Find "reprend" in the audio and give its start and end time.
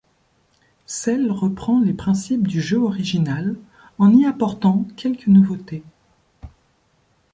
1.29-1.79